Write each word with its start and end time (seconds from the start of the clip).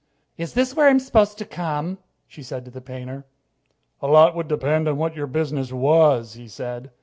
"Is 0.35 0.55
this 0.55 0.75
where 0.75 0.89
I'm 0.89 0.97
supposed 0.97 1.37
to 1.37 1.45
come?" 1.45 1.99
she 2.25 2.41
said 2.41 2.65
to 2.65 2.71
the 2.71 2.81
painter. 2.81 3.23
"A 4.01 4.07
lot 4.07 4.35
would 4.35 4.47
depend 4.47 4.87
on 4.87 4.97
what 4.97 5.15
your 5.15 5.27
business 5.27 5.71
was," 5.71 6.33
he 6.33 6.47
said. 6.47 6.89